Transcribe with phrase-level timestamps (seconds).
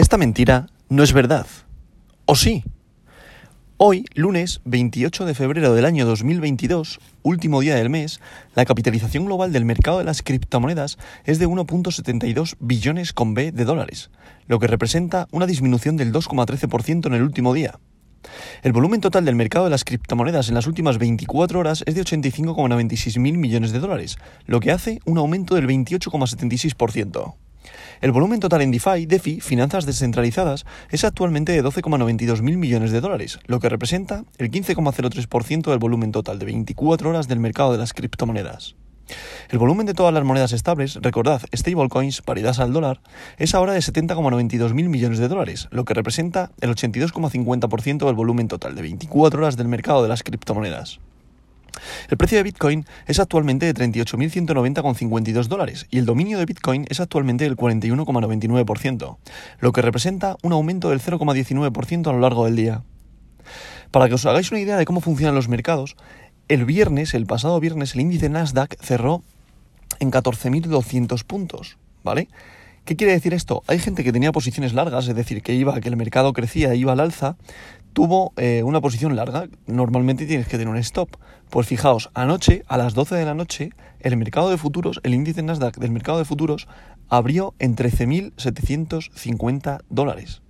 [0.00, 1.46] Esta mentira no es verdad.
[2.24, 2.64] ¿O sí?
[3.76, 8.18] Hoy, lunes 28 de febrero del año 2022, último día del mes,
[8.54, 13.66] la capitalización global del mercado de las criptomonedas es de 1.72 billones con B de
[13.66, 14.10] dólares,
[14.46, 17.78] lo que representa una disminución del 2,13% en el último día.
[18.62, 22.02] El volumen total del mercado de las criptomonedas en las últimas 24 horas es de
[22.02, 27.34] 85,96 mil millones de dólares, lo que hace un aumento del 28,76%.
[28.00, 33.00] El volumen total en DeFi, DeFi, finanzas descentralizadas, es actualmente de 12,92 mil millones de
[33.00, 37.78] dólares, lo que representa el 15,03% del volumen total de 24 horas del mercado de
[37.78, 38.76] las criptomonedas.
[39.48, 43.00] El volumen de todas las monedas estables, recordad, stablecoins, paridad al dólar,
[43.38, 48.48] es ahora de 70,92 mil millones de dólares, lo que representa el 82,50% del volumen
[48.48, 51.00] total de 24 horas del mercado de las criptomonedas.
[52.08, 57.00] El precio de Bitcoin es actualmente de 38.190,52 dólares y el dominio de Bitcoin es
[57.00, 59.16] actualmente del 41,99%,
[59.58, 62.82] lo que representa un aumento del 0,19% a lo largo del día.
[63.90, 65.96] Para que os hagáis una idea de cómo funcionan los mercados,
[66.48, 69.22] el viernes, el pasado viernes, el índice Nasdaq cerró
[69.98, 72.28] en 14.200 puntos, ¿vale?
[72.84, 73.62] ¿Qué quiere decir esto?
[73.66, 76.92] Hay gente que tenía posiciones largas, es decir, que iba, que el mercado crecía, iba
[76.92, 77.36] al alza,
[77.92, 79.48] tuvo eh, una posición larga.
[79.66, 81.10] Normalmente tienes que tener un stop.
[81.50, 83.70] Pues fijaos, anoche, a las 12 de la noche,
[84.00, 86.68] el mercado de futuros, el índice Nasdaq del mercado de futuros,
[87.08, 90.42] abrió en 13.750 dólares.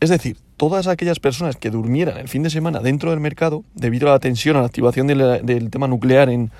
[0.00, 4.08] Es decir, todas aquellas personas que durmieran el fin de semana dentro del mercado, debido
[4.08, 6.50] a la tensión, a la activación del, tema nuclear en,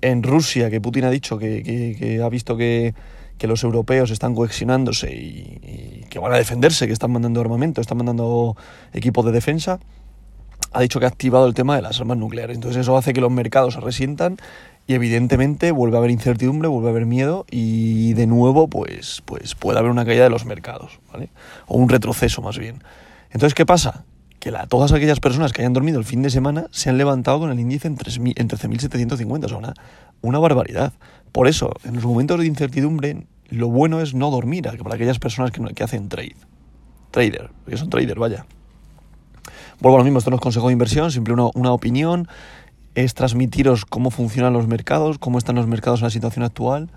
[0.00, 2.94] en, Rusia, que Putin ha dicho que ha visto que
[3.42, 7.98] que los europeos están coexionándose y, que van a defenderse, que están mandando armamento, están
[7.98, 8.56] mandando
[8.92, 9.80] equipos de defensa,
[10.70, 12.54] ha dicho que ha activado el tema de las armas nucleares.
[12.54, 14.36] Entonces eso hace que los mercados se resientan
[14.86, 19.56] y evidentemente vuelve a haber incertidumbre, vuelve a haber miedo y de nuevo pues, pues
[19.56, 21.28] puede haber una caída de los mercados, ¿vale?
[21.66, 22.84] O un retroceso más bien.
[23.30, 24.04] Entonces, ¿qué pasa?
[24.38, 27.40] Que la, todas aquellas personas que hayan dormido el fin de semana se han levantado
[27.40, 29.74] con el índice en, 3, en 13.750, o sea, una,
[30.20, 30.92] una barbaridad.
[31.32, 35.50] Por eso, en los momentos de incertidumbre, lo bueno es no dormir, para aquellas personas
[35.50, 36.36] que, que hacen trade.
[37.10, 38.46] Trader, que son trader, vaya.
[39.80, 42.28] Vuelvo a lo mismo, esto no es consejo de inversión, siempre una, una opinión,
[42.94, 46.88] es transmitiros cómo funcionan los mercados, cómo están los mercados en la situación actual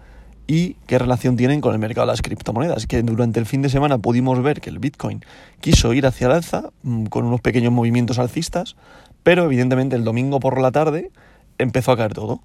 [0.47, 2.87] y qué relación tienen con el mercado de las criptomonedas.
[2.87, 5.25] Que durante el fin de semana pudimos ver que el Bitcoin
[5.59, 8.75] quiso ir hacia el alza mm, con unos pequeños movimientos alcistas,
[9.23, 11.11] pero evidentemente el domingo por la tarde
[11.57, 12.41] empezó a caer todo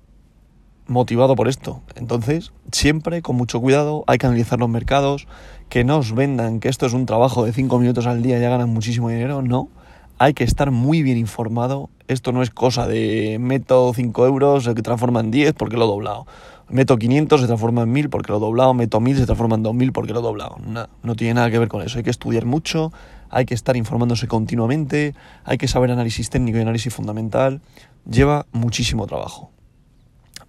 [0.90, 1.80] motivado por esto.
[1.94, 5.26] Entonces, siempre con mucho cuidado, hay que analizar los mercados,
[5.68, 8.42] que no os vendan que esto es un trabajo de 5 minutos al día y
[8.42, 9.68] ya ganan muchísimo dinero, no.
[10.18, 11.88] Hay que estar muy bien informado.
[12.06, 15.88] Esto no es cosa de meto 5 euros, se transforma en 10 porque lo he
[15.88, 16.26] doblado.
[16.68, 18.74] Meto 500, se transforma en 1000 porque lo he doblado.
[18.74, 20.56] Meto 1000, se transforma en 2000 porque lo he doblado.
[20.64, 21.98] No, no tiene nada que ver con eso.
[21.98, 22.92] Hay que estudiar mucho,
[23.30, 25.14] hay que estar informándose continuamente,
[25.44, 27.60] hay que saber análisis técnico y análisis fundamental.
[28.08, 29.50] Lleva muchísimo trabajo.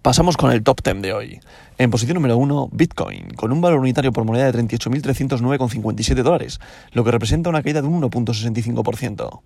[0.01, 1.39] Pasamos con el top 10 de hoy.
[1.78, 6.59] En posición número 1, Bitcoin, con un valor unitario por moneda de 38.309,57 dólares,
[6.91, 9.41] lo que representa una caída de un 1.65%.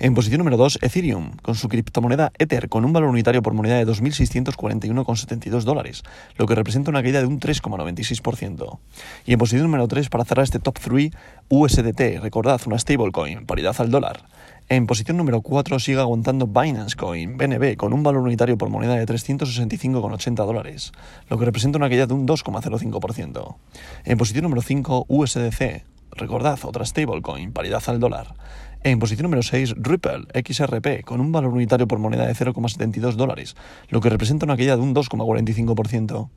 [0.00, 3.76] En posición número 2, Ethereum, con su criptomoneda Ether, con un valor unitario por moneda
[3.76, 6.02] de 2.641,72 dólares,
[6.36, 8.78] lo que representa una caída de un 3,96%.
[9.26, 11.12] Y en posición número 3, para cerrar este top 3,
[11.48, 14.24] USDT, recordad, una stablecoin, paridad al dólar.
[14.72, 18.94] En posición número 4 sigue aguantando Binance Coin, BNB, con un valor unitario por moneda
[18.94, 20.92] de 365,80 dólares,
[21.28, 23.56] lo que representa una caída de un 2,05%.
[24.04, 25.82] En posición número 5, USDC,
[26.12, 28.34] recordad, otra stablecoin, paridad al dólar.
[28.82, 33.54] En posición número 6, Ripple XRP, con un valor unitario por moneda de 0,72 dólares,
[33.90, 36.30] lo que representa una caída de un 2,45%.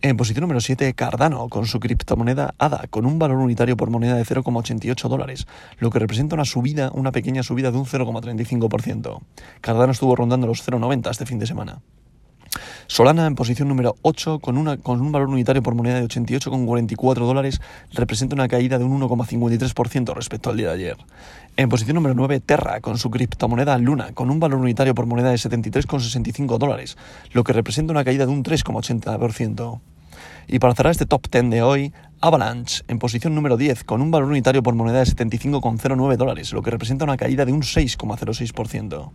[0.00, 4.14] En posición número 7, Cardano, con su criptomoneda ADA, con un valor unitario por moneda
[4.14, 5.46] de 0,88 dólares,
[5.78, 9.20] lo que representa una subida, una pequeña subida de un 0,35%.
[9.60, 11.82] Cardano estuvo rondando los 0,90 este fin de semana.
[12.86, 17.60] Solana en posición número 8 con, un valor unitario por moneda de 88,44 dólares
[17.92, 20.96] representa una caída de un 1,53% respecto al día de ayer.
[21.56, 25.30] En posición número 9 Terra con su criptomoneda Luna con un valor unitario por moneda
[25.30, 26.98] de 73,65 dólares,
[27.32, 29.80] lo que representa una caída de un 3,80%.
[30.48, 34.10] Y para cerrar este top 10 de hoy, Avalanche en posición número 10 con un
[34.10, 39.10] valor unitario por moneda de 75,09 dólares, lo que representa una caída de un 6,06%.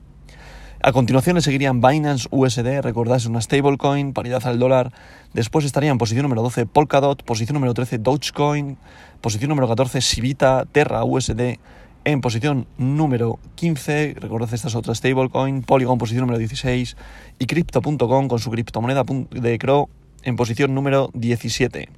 [0.79, 4.93] A continuación le seguirían Binance USD, recordad es una stablecoin, paridad al dólar.
[5.33, 8.77] Después estaría en posición número 12 Polkadot, posición número 13 Dogecoin,
[9.19, 11.57] posición número 14 Sivita, Terra USD.
[12.05, 16.95] En posición número 15, recordad estas otras stablecoin, Polygon posición número 16
[17.39, 19.89] y Crypto.com con su criptomoneda de CRO
[20.21, 21.89] en posición número 17.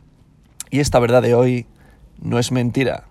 [0.71, 1.65] Y esta verdad de hoy
[2.21, 3.08] no es mentira.